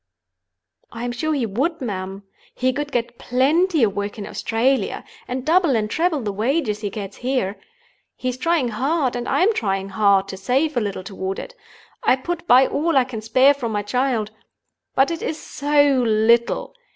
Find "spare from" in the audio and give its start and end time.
13.21-13.73